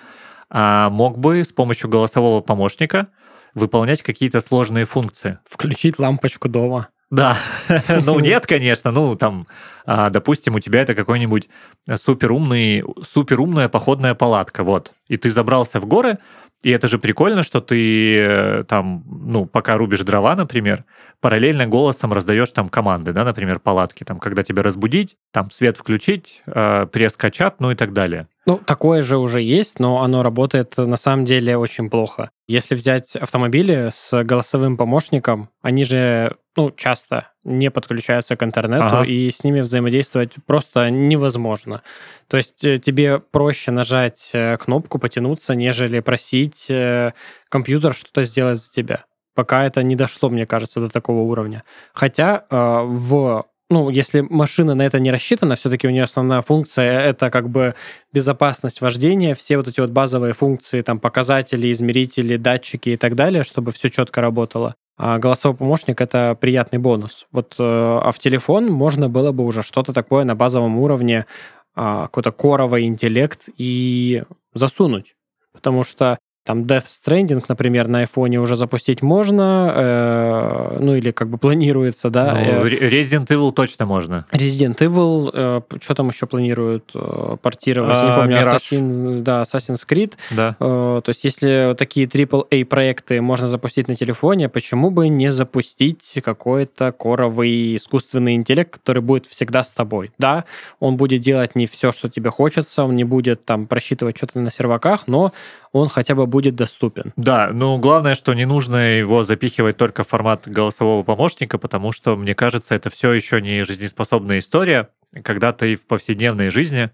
[0.50, 3.08] а мог бы с помощью голосового помощника
[3.54, 5.40] выполнять какие-то сложные функции.
[5.50, 6.90] Включить лампочку дома.
[7.10, 7.38] Да,
[7.90, 9.48] ну нет, конечно, ну там,
[9.86, 11.50] а, допустим, у тебя это какой-нибудь
[11.96, 16.18] суперумный, суперумная походная палатка, вот, и ты забрался в горы,
[16.64, 20.86] и это же прикольно, что ты э, там, ну, пока рубишь дрова, например,
[21.20, 26.44] параллельно голосом раздаешь там команды, да, например, палатки, там, когда тебя разбудить, там, свет включить,
[26.46, 28.28] э, пресс качат, ну и так далее.
[28.46, 32.30] Ну, такое же уже есть, но оно работает на самом деле очень плохо.
[32.48, 39.04] Если взять автомобили с голосовым помощником, они же, ну, часто не подключаются к интернету, ага.
[39.04, 41.82] и с ними взаимодействовать просто невозможно.
[42.28, 47.14] То есть э, тебе проще нажать э, кнопку, потянуться, нежели просить э,
[47.50, 49.06] компьютер что-то сделать за тебя.
[49.34, 51.64] Пока это не дошло, мне кажется, до такого уровня.
[51.94, 57.30] Хотя в ну, если машина на это не рассчитана, все-таки у нее основная функция это
[57.30, 57.74] как бы
[58.12, 63.44] безопасность вождения, все вот эти вот базовые функции, там показатели, измерители, датчики и так далее,
[63.44, 64.76] чтобы все четко работало.
[65.04, 67.26] А голосовой помощник— это приятный бонус.
[67.32, 71.26] Вот, э, а в телефон можно было бы уже что-то такое на базовом уровне,
[71.74, 75.16] а, какой-то коровый интеллект и засунуть.
[75.54, 81.30] Потому что там Death Stranding, например, на айфоне уже запустить можно, э, ну или как
[81.30, 82.34] бы планируется, да.
[82.34, 84.26] Ну, э, Resident Evil точно можно.
[84.32, 87.98] Resident Evil, э, что там еще планируют э, портировать?
[88.00, 90.14] А, не помню, Assassin, да, Assassin's Creed.
[90.32, 90.56] Да.
[90.60, 96.20] Э, то есть если такие AAA проекты можно запустить на телефоне, почему бы не запустить
[96.24, 100.12] какой-то коровый искусственный интеллект, который будет всегда с тобой?
[100.18, 100.46] Да,
[100.80, 104.50] он будет делать не все, что тебе хочется, он не будет там просчитывать что-то на
[104.50, 105.34] серваках, но
[105.72, 107.14] он хотя бы будет доступен.
[107.16, 112.16] Да, ну главное, что не нужно его запихивать только в формат голосового помощника, потому что,
[112.16, 114.90] мне кажется, это все еще не жизнеспособная история,
[115.24, 116.90] когда ты в повседневной жизни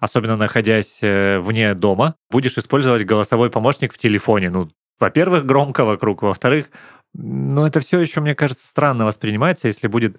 [0.00, 4.48] особенно находясь э, вне дома, будешь использовать голосовой помощник в телефоне.
[4.48, 6.70] Ну, во-первых, громко вокруг, во-вторых,
[7.12, 10.16] ну, это все еще, мне кажется, странно воспринимается, если будет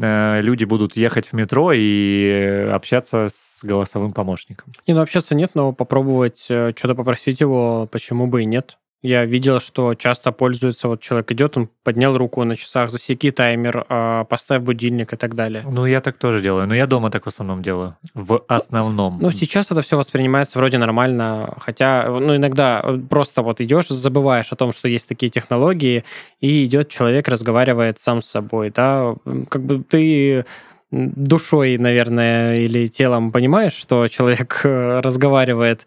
[0.00, 4.72] люди будут ехать в метро и общаться с голосовым помощником.
[4.86, 8.78] Не, ну общаться нет, но попробовать э, что-то попросить его, почему бы и нет.
[9.06, 13.86] Я видел, что часто пользуется, вот человек идет, он поднял руку на часах, засеки таймер,
[13.88, 15.64] а, поставь будильник и так далее.
[15.64, 19.18] Ну, я так тоже делаю, но я дома так в основном делаю, в основном.
[19.20, 24.56] Ну, сейчас это все воспринимается вроде нормально, хотя, ну, иногда просто вот идешь, забываешь о
[24.56, 26.02] том, что есть такие технологии,
[26.40, 29.14] и идет человек, разговаривает сам с собой, да,
[29.48, 30.44] как бы ты
[30.90, 35.86] душой, наверное, или телом понимаешь, что человек э, разговаривает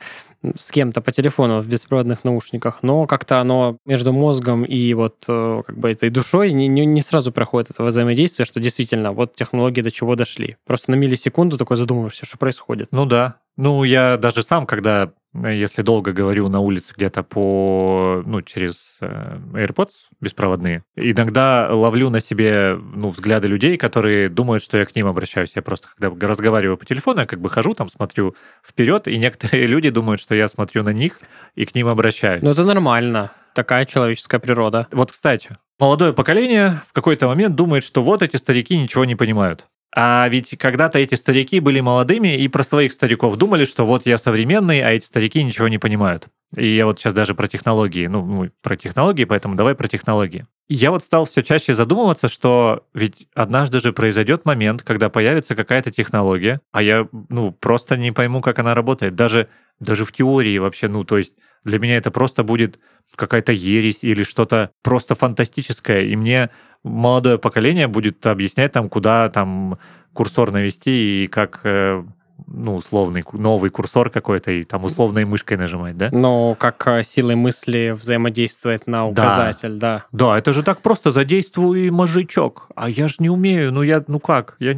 [0.58, 5.62] с кем-то по телефону в беспроводных наушниках, но как-то оно между мозгом и вот э,
[5.66, 9.82] как бы этой душой не, не, не сразу проходит это взаимодействие, что действительно вот технологии
[9.82, 10.58] до чего дошли.
[10.66, 12.88] Просто на миллисекунду такой задумываешься, что происходит.
[12.92, 13.36] Ну да.
[13.58, 19.38] Ну, я даже сам, когда если долго говорю на улице где-то по, ну, через э,
[19.54, 25.08] AirPods беспроводные, иногда ловлю на себе, ну, взгляды людей, которые думают, что я к ним
[25.08, 25.54] обращаюсь.
[25.56, 29.68] Я просто, когда разговариваю по телефону, я как бы хожу там, смотрю вперед, и некоторые
[29.68, 31.20] люди думают, что я смотрю на них
[31.56, 32.42] и к ним обращаюсь.
[32.42, 33.32] Ну, это нормально.
[33.54, 34.88] Такая человеческая природа.
[34.92, 39.68] Вот, кстати, молодое поколение в какой-то момент думает, что вот эти старики ничего не понимают.
[39.96, 44.18] А ведь когда-то эти старики были молодыми и про своих стариков думали, что вот я
[44.18, 46.28] современный, а эти старики ничего не понимают.
[46.56, 50.46] И я вот сейчас даже про технологии, ну, про технологии, поэтому давай про технологии.
[50.68, 55.92] Я вот стал все чаще задумываться, что ведь однажды же произойдет момент, когда появится какая-то
[55.92, 59.16] технология, а я, ну, просто не пойму, как она работает.
[59.16, 59.48] Даже,
[59.80, 62.80] даже в теории вообще, ну, то есть для меня это просто будет
[63.16, 66.50] какая-то ересь или что-то просто фантастическое, и мне
[66.84, 69.78] молодое поколение будет объяснять там, куда там
[70.14, 72.04] курсор навести и как э,
[72.48, 76.10] ну, условный новый курсор какой-то и там условной мышкой нажимать, да?
[76.12, 80.06] Но как э, силой мысли взаимодействует на указатель, да.
[80.12, 82.68] Да, да это же так просто, задействуй мозжечок.
[82.76, 84.78] А я же не умею, ну я, ну как, я,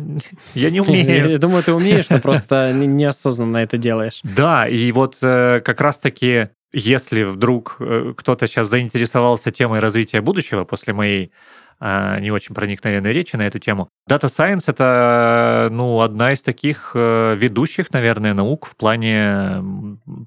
[0.53, 1.31] я не умею.
[1.31, 4.21] Я думаю, ты умеешь, но просто неосознанно это делаешь.
[4.41, 10.63] Да, и вот э, как раз-таки если вдруг э, кто-то сейчас заинтересовался темой развития будущего
[10.63, 11.31] после моей
[11.81, 13.89] не очень проникновенной речи на эту тему.
[14.07, 19.63] Data Science— это ну, одна из таких э, ведущих, наверное, наук в плане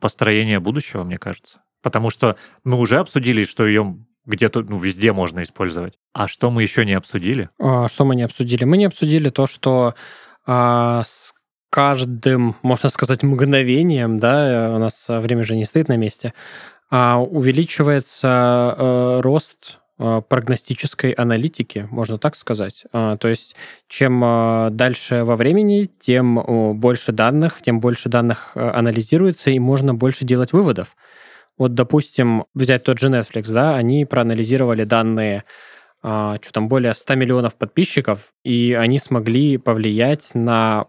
[0.00, 1.60] построения будущего, мне кажется.
[1.82, 5.94] Потому что мы уже обсудили, что ее где-то, ну, везде можно использовать.
[6.12, 7.50] А что мы еще не обсудили?
[7.60, 8.64] А, что мы не обсудили?
[8.64, 9.94] Мы не обсудили то, что
[10.46, 11.34] а, с
[11.70, 16.32] каждым, можно сказать, мгновением, да, у нас время же не стоит на месте,
[16.90, 22.84] а, увеличивается а, рост а, прогностической аналитики, можно так сказать.
[22.92, 23.54] А, то есть,
[23.88, 30.24] чем а, дальше во времени, тем больше данных, тем больше данных анализируется, и можно больше
[30.24, 30.96] делать выводов.
[31.56, 35.44] Вот, допустим, взять тот же Netflix, да, они проанализировали данные,
[36.00, 40.86] что там, более 100 миллионов подписчиков, и они смогли повлиять на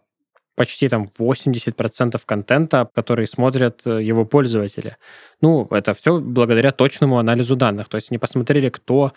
[0.56, 4.98] почти там 80% контента, который смотрят э, его пользователи.
[5.41, 7.89] Ну, это все благодаря точному анализу данных.
[7.89, 9.13] То есть они посмотрели, кто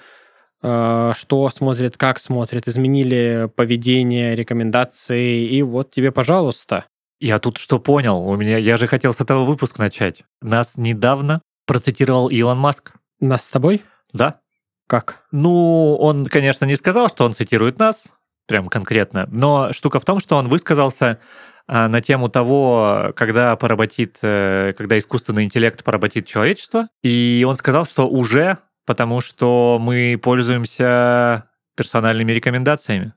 [0.63, 6.87] э, что смотрит, как смотрит, изменили поведение, рекомендации, и вот тебе, пожалуйста.
[7.21, 8.21] Я тут что понял?
[8.21, 10.25] У меня, я же хотел с этого выпуск начать.
[10.41, 12.93] Нас недавно процитировал Илон Маск.
[13.21, 13.83] Нас с тобой?
[14.13, 14.41] Да.
[14.87, 15.25] Как?
[15.33, 18.07] Ну, он, конечно, не сказал, что он цитирует нас,
[18.49, 19.29] прям конкретно.
[19.31, 21.21] Но штука в том, что он высказался
[21.69, 26.89] а, на тему того, когда поработит, э, когда искусственный интеллект поработит человечество.
[27.03, 31.45] И он сказал, что уже, потому что мы пользуемся
[31.77, 33.13] персональными рекомендациями.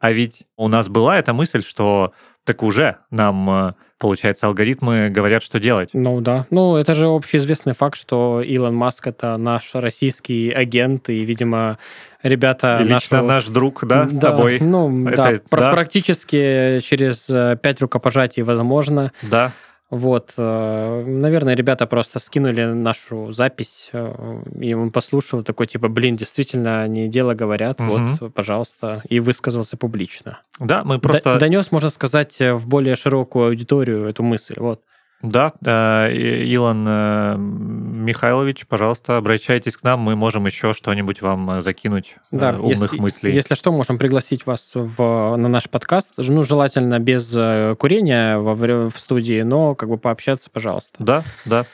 [0.00, 2.12] А ведь у нас была эта мысль, что
[2.44, 5.90] так уже нам, э, получается, алгоритмы говорят, что делать.
[5.92, 6.46] Ну да.
[6.50, 11.78] Ну, это же общеизвестный факт, что Илон Маск— это наш российский агент, и, видимо,
[12.22, 12.78] ребята...
[12.80, 13.26] И лично нашего...
[13.26, 14.60] наш друг, да, с тобой?
[14.60, 19.12] Ну, это, да, да, практически через э, пять рукопожатий возможно.
[19.22, 19.52] Да.
[19.90, 26.16] Вот, э, наверное, ребята просто скинули нашу запись, э, и он послушал такой, типа, блин,
[26.16, 27.90] действительно, они дело говорят, угу.
[27.90, 30.40] вот, пожалуйста, и высказался публично.
[30.58, 31.38] Да, мы просто...
[31.38, 34.80] Донес, можно сказать, в более широкую аудиторию эту мысль, вот.
[35.24, 42.16] Да, Илон э, Михайлович, пожалуйста, обращайтесь к нам, мы можем еще что-нибудь вам э, закинуть
[42.30, 43.32] э, да, умных если, мыслей.
[43.32, 47.32] Если что, можем пригласить вас в, на наш подкаст, ну, желательно без
[47.78, 50.96] курения во, в студии, но как бы пообщаться, пожалуйста.
[50.98, 51.64] Да, да.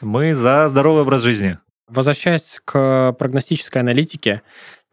[0.00, 1.58] Мы за здоровый образ жизни.
[1.88, 4.42] Возвращаясь к прогностической аналитике,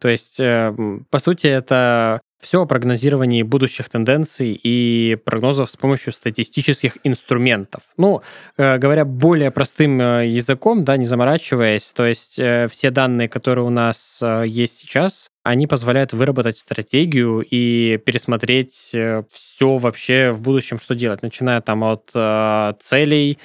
[0.00, 6.98] то есть, по сути, это все о прогнозировании будущих тенденций и прогнозов с помощью статистических
[7.02, 7.82] инструментов.
[7.96, 8.22] Ну,
[8.56, 13.64] э, говоря более простым э, языком, да, не заморачиваясь, то есть э, все данные, которые
[13.64, 18.92] у нас есть сейчас, они позволяют выработать стратегию и пересмотреть
[19.30, 22.10] все вообще в будущем, что делать, начиная там от
[22.82, 23.38] целей,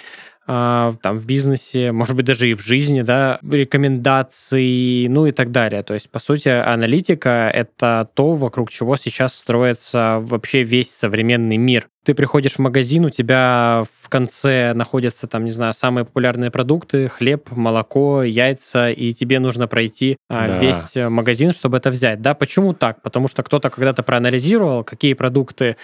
[0.46, 5.84] там в бизнесе, может быть, даже и в жизни, да, рекомендаций, ну и так далее.
[5.84, 11.88] То есть, по сути, аналитика— это то, вокруг чего сейчас строится вообще весь современный мир.
[12.04, 17.08] Ты приходишь в магазин, у тебя в конце находятся там, не знаю, самые популярные продукты,
[17.08, 20.58] хлеб, молоко, яйца, и тебе нужно пройти а, да.
[20.58, 22.22] весь магазин, чтобы это взять.
[22.22, 23.02] Да, почему так?
[23.02, 25.76] Потому что кто-то когда-то проанализировал, какие продукты а,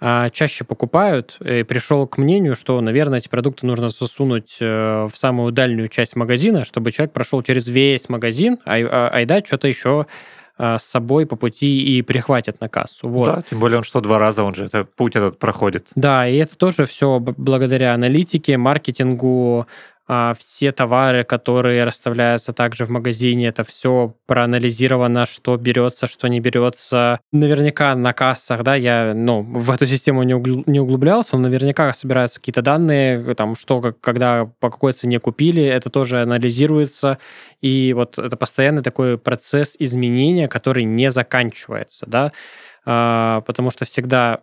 [0.00, 5.50] чаще покупают, и пришел к мнению, что, наверное, эти продукты нужно засунуть э, в самую
[5.50, 10.06] дальнюю часть магазина, чтобы человек прошел через весь магазин, а, а, айда что-то еще
[10.56, 13.08] а, с собой по пути и прихватят на кассу.
[13.08, 13.26] Вот.
[13.26, 15.86] Да, тем более он что два раза, он же это путь этот проходит.
[15.94, 19.66] Да, и это тоже все благодаря аналитике, маркетингу,
[20.10, 26.40] а, все товары, которые расставляются также в магазине, это все проанализировано, что берется, что не
[26.40, 27.20] берется.
[27.30, 30.32] Наверняка на кассах, да, я ну, в эту систему не,
[30.70, 35.90] не углублялся, но наверняка собираются какие-то данные, там, что, когда, по какой цене купили, это
[35.90, 37.18] тоже анализируется,
[37.60, 42.32] и вот это постоянный такой процесс изменения, который не заканчивается, да,
[42.86, 44.40] а, потому что всегда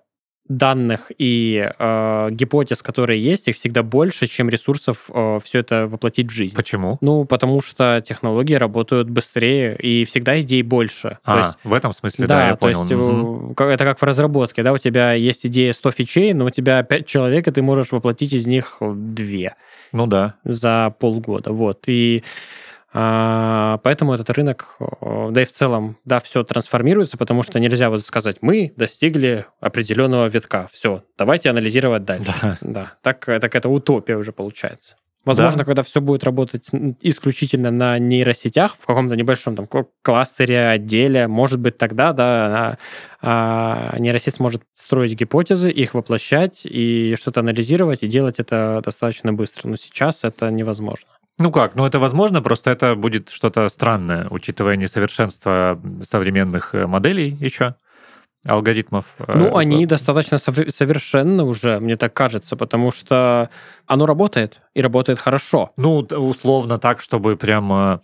[0.47, 6.27] данных и э, гипотез, которые есть, их всегда больше, чем ресурсов э, все это воплотить
[6.27, 6.55] в жизнь.
[6.55, 6.97] Почему?
[7.01, 11.17] Ну, потому что технологии работают быстрее, и всегда идей больше.
[11.23, 12.87] А, то есть, в этом смысле, да, да я понял.
[12.87, 13.53] То есть, угу.
[13.63, 17.07] это как в разработке, да, у тебя есть идея 100 фичей, но у тебя 5
[17.07, 19.55] человек, и ты можешь воплотить из них 2.
[19.91, 20.35] Ну да.
[20.43, 21.83] За полгода, вот.
[21.87, 22.23] И
[22.95, 28.37] поэтому этот рынок, да и в целом, да, все трансформируется, потому что нельзя вот сказать,
[28.41, 32.31] мы достигли определенного витка, все, давайте анализировать дальше.
[32.41, 32.57] Да.
[32.61, 34.95] да так, так это утопия уже получается.
[35.25, 35.65] Возможно, да.
[35.65, 36.69] когда все будет работать
[37.01, 39.67] исключительно на нейросетях, в каком-то небольшом там
[40.03, 42.77] кластере, отделе, может быть, тогда, да,
[43.21, 49.67] а, нейросеть сможет строить гипотезы, их воплощать и что-то анализировать и делать это достаточно быстро.
[49.67, 51.09] Но сейчас это невозможно.
[51.37, 57.37] Ну как, ну это возможно, просто это будет что-то странное, учитывая несовершенство современных э, моделей
[57.41, 57.75] еще
[58.45, 59.05] алгоритмов.
[59.19, 63.49] Э, ну, они достаточно совершенны уже, мне так кажется, потому что
[63.85, 65.71] оно работает, и работает хорошо.
[65.75, 68.01] Ну, условно так, чтобы прям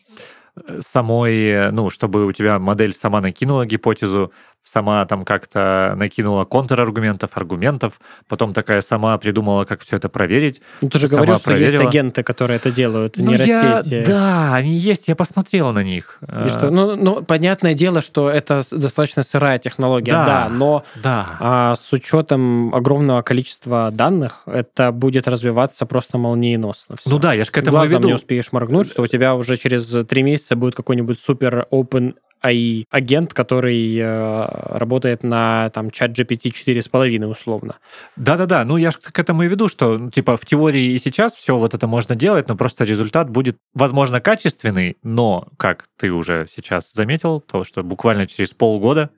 [0.82, 7.99] самой, ну, чтобы у тебя модель сама накинула гипотезу, сама там как-то накинула контраргументов, аргументов,
[8.28, 10.62] потом такая сама придумала, как все это проверить.
[10.82, 11.82] Ну, ты же говорил, что проверила.
[11.82, 13.93] есть агенты, которые это делают, ну, нейросети.
[13.95, 16.20] Я, да, они есть, я посмотрел на них.
[16.45, 21.38] И что, ну, ну, понятное дело, что это достаточно сырая технология, да, да но да.
[21.39, 26.97] А, с учетом огромного количества данных это будет развиваться просто молниеносно.
[26.97, 27.09] Все.
[27.09, 28.07] Ну да, я же к этому Глазом веду.
[28.09, 32.86] не успеешь моргнуть, что у тебя уже через три месяца будет какой-нибудь супер open AI
[32.89, 34.46] агент, который э,
[34.78, 37.76] работает на там чат GPT 4,5 условно.
[38.16, 41.34] Да-да-да, ну я же к этому и веду, что ну, типа в теории и сейчас
[41.34, 46.48] все вот это можно делать, но просто результат будет, возможно, качественный, но, как ты уже
[46.54, 49.12] сейчас заметил, то, что буквально через полгода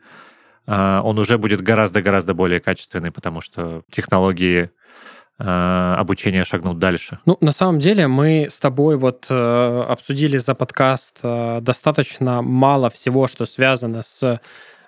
[0.67, 4.69] э, он уже будет гораздо-гораздо более качественный, потому что технологии
[5.37, 7.19] обучение шагнуть дальше?
[7.25, 12.89] Ну, на самом деле мы с тобой вот э, обсудили за подкаст э, достаточно мало
[12.89, 14.39] всего, что связано с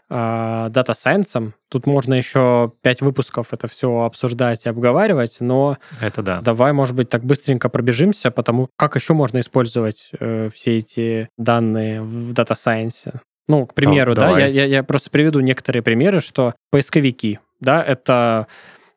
[0.07, 1.55] дата сайенсом.
[1.69, 6.41] Тут можно еще пять выпусков это все обсуждать и обговаривать, но это да.
[6.41, 12.03] давай, может быть, так быстренько пробежимся, потому как еще можно использовать э, все эти данные
[12.03, 13.13] в дата сайенсе.
[13.47, 17.83] Ну, к примеру, да, да я, я, я просто приведу некоторые примеры, что поисковики, да,
[17.83, 18.47] это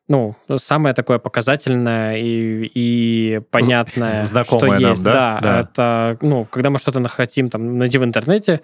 [0.09, 5.03] ну, самое такое показательное и, и понятное, Знакомое что нам, есть.
[5.03, 5.39] Да?
[5.41, 8.61] да, это, ну, когда мы что-то хотим там найти в интернете,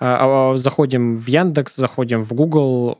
[0.00, 2.98] а, а, заходим в Яндекс, заходим в Google,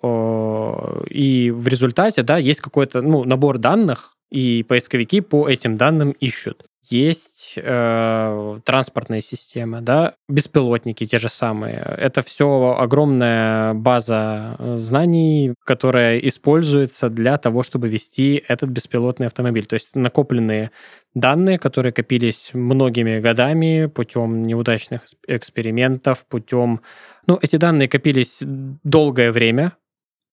[1.10, 6.64] и в результате, да, есть какой-то, ну, набор данных, и поисковики по этим данным ищут
[6.90, 11.76] есть э, транспортные системы, да, беспилотники те же самые.
[11.98, 19.66] Это все огромная база э, знаний, которая используется для того, чтобы вести этот беспилотный автомобиль.
[19.66, 20.70] То есть накопленные
[21.14, 26.80] данные, которые копились многими годами путем неудачных экспериментов, путем...
[27.26, 29.74] Ну, эти данные копились долгое время,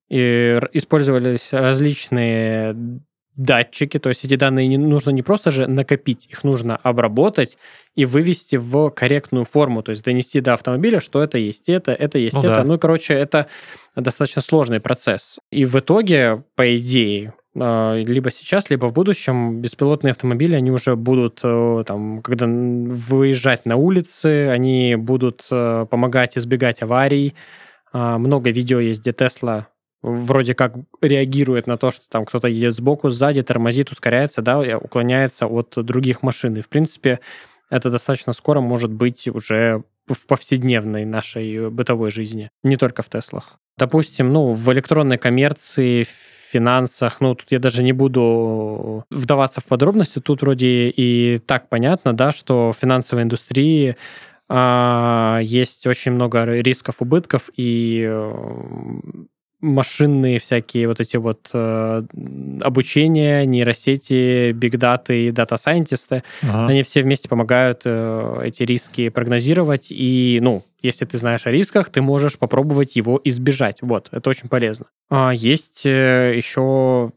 [0.10, 2.76] и использовались различные
[3.36, 7.58] датчики, то есть эти данные не, нужно не просто же накопить, их нужно обработать
[7.96, 12.18] и вывести в корректную форму, то есть донести до автомобиля, что это есть это, это
[12.18, 12.56] есть ну, это.
[12.56, 12.64] Да.
[12.64, 13.48] Ну, короче, это
[13.96, 15.40] достаточно сложный процесс.
[15.52, 20.96] И в итоге, по идее, а, либо сейчас, либо в будущем беспилотные автомобили, они уже
[20.96, 27.34] будут, э, там, когда выезжать на улицы, они будут э, помогать избегать аварий.
[27.94, 29.68] А, много видео есть, где Тесла
[30.06, 35.48] вроде как реагирует на то, что там кто-то едет сбоку, сзади, тормозит, ускоряется, да, уклоняется
[35.48, 36.56] от других машин.
[36.58, 37.20] И, в принципе,
[37.70, 43.58] это достаточно скоро может быть уже в повседневной нашей бытовой жизни, не только в Теслах.
[43.78, 46.10] Допустим, ну, в электронной коммерции, в
[46.52, 52.14] финансах, ну, тут я даже не буду вдаваться в подробности, тут вроде и так понятно,
[52.14, 53.98] да, что в финансовой индустрии
[54.48, 58.08] а, есть очень много рисков, убытков, и
[59.66, 62.04] машинные всякие вот эти вот э,
[62.62, 66.68] обучения, нейросети, бигдаты и дата-сайентисты, ага.
[66.68, 69.88] они все вместе помогают э, эти риски прогнозировать.
[69.90, 73.80] И, ну, если ты знаешь о рисках, ты можешь попробовать его избежать.
[73.82, 74.86] Вот, это очень полезно.
[75.10, 77.12] А есть э, еще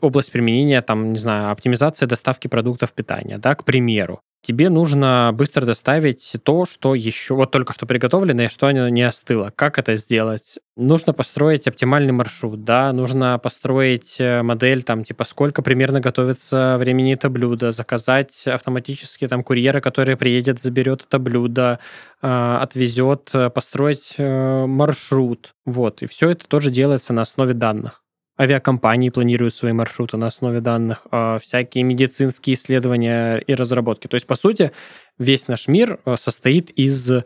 [0.00, 5.66] область применения, там, не знаю, оптимизация доставки продуктов питания, да, к примеру тебе нужно быстро
[5.66, 9.52] доставить то, что еще вот только что приготовлено и что оно не остыло.
[9.54, 10.58] Как это сделать?
[10.76, 17.14] Нужно построить оптимальный маршрут, да, нужно построить э, модель, там, типа, сколько примерно готовится времени
[17.14, 21.80] это блюдо, заказать автоматически там курьера, который приедет, заберет это блюдо,
[22.22, 28.02] э, отвезет, построить э, маршрут, вот, и все это тоже делается на основе данных.
[28.38, 34.06] Авиакомпании планируют свои маршруты на основе данных, а, всякие медицинские исследования и разработки.
[34.06, 34.72] То есть, по сути,
[35.18, 37.10] весь наш мир э, состоит из...
[37.10, 37.24] А,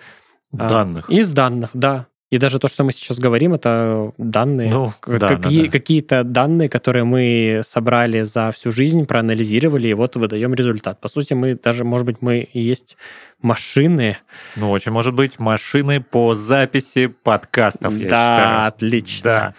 [0.50, 1.10] данных.
[1.10, 2.06] Из данных, да.
[2.32, 5.70] И даже то, что мы сейчас говорим, это данные, ну, да, какие, да, да.
[5.70, 10.98] какие-то данные, которые мы собрали за всю жизнь, проанализировали, и вот выдаем результат.
[10.98, 12.96] По сути, мы даже, может быть, мы и есть
[13.42, 14.16] машины.
[14.56, 18.66] Ну, очень может быть, машины по записи подкастов, я да, считаю.
[18.66, 19.30] отлично.
[19.30, 19.54] Да.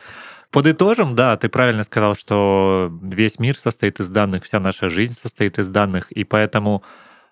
[0.54, 5.58] Подытожим, да, ты правильно сказал, что весь мир состоит из данных, вся наша жизнь состоит
[5.58, 6.84] из данных, и поэтому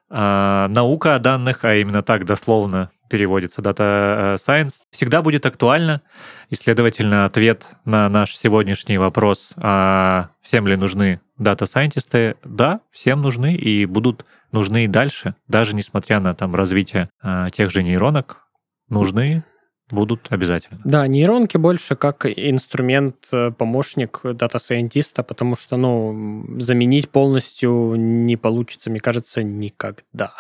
[0.09, 6.01] э, наука о данных, а именно так дословно переводится Data э, Science, всегда будет актуально.
[6.49, 13.53] И, следовательно, ответ на наш сегодняшний вопрос, а всем ли нужны дата-сайентисты, да, всем нужны
[13.53, 18.47] и будут нужны и дальше, даже несмотря на там развитие а, тех же нейронок,
[18.89, 19.43] нужны
[19.91, 20.79] будут обязательно.
[20.83, 28.89] Да, нейронки больше как инструмент, э, помощник дата-сайентиста, потому что, ну, заменить полностью не получится,
[28.89, 30.33] мне кажется, никогда.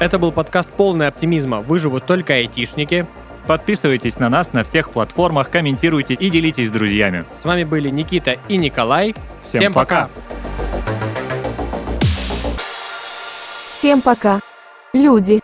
[0.00, 1.60] Это был подкаст «Полный оптимизма.
[1.60, 3.06] Выживут только айтишники».
[3.48, 7.24] Подписывайтесь на нас на всех платформах, комментируйте и делитесь с друзьями.
[7.32, 9.14] С вами были Никита и Николай.
[9.42, 10.10] Всем, Всем пока.
[13.78, 14.40] Всем пока.
[14.92, 15.40] Люди.